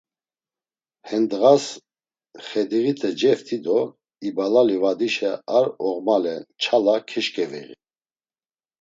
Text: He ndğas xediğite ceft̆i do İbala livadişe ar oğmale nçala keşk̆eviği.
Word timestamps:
He 1.07 1.17
ndğas 1.23 1.65
xediğite 2.47 3.09
ceft̆i 3.19 3.57
do 3.65 3.79
İbala 4.27 4.61
livadişe 4.69 5.31
ar 5.57 5.67
oğmale 5.87 6.35
nçala 6.43 6.95
keşk̆eviği. 7.09 7.73